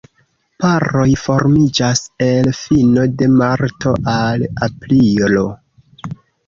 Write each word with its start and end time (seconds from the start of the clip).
Paroj 0.61 1.03
formiĝas 1.23 2.01
el 2.29 2.51
fino 2.63 3.07
de 3.21 3.31
marto 3.37 3.97
al 4.19 4.51
aprilo. 4.71 5.47